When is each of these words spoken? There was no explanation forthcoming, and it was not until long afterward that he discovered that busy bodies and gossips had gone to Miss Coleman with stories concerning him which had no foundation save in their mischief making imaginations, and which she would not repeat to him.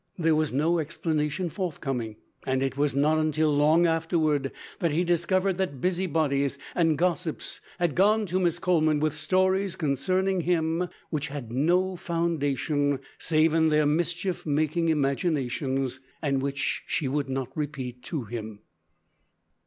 There 0.17 0.33
was 0.35 0.51
no 0.51 0.79
explanation 0.79 1.51
forthcoming, 1.51 2.15
and 2.43 2.63
it 2.63 2.75
was 2.75 2.95
not 2.95 3.19
until 3.19 3.53
long 3.55 3.85
afterward 3.85 4.51
that 4.79 4.89
he 4.89 5.03
discovered 5.03 5.59
that 5.59 5.79
busy 5.79 6.07
bodies 6.07 6.57
and 6.73 6.97
gossips 6.97 7.61
had 7.77 7.93
gone 7.93 8.25
to 8.25 8.39
Miss 8.39 8.57
Coleman 8.57 8.99
with 8.99 9.13
stories 9.15 9.75
concerning 9.75 10.41
him 10.41 10.87
which 11.11 11.27
had 11.27 11.51
no 11.51 11.95
foundation 11.95 12.97
save 13.19 13.53
in 13.53 13.69
their 13.69 13.85
mischief 13.85 14.43
making 14.43 14.89
imaginations, 14.89 15.99
and 16.19 16.41
which 16.41 16.81
she 16.87 17.07
would 17.07 17.29
not 17.29 17.55
repeat 17.55 18.01
to 18.05 18.23
him. 18.23 18.61